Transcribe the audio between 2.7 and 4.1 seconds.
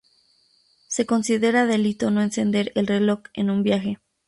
el reloj en un viaje.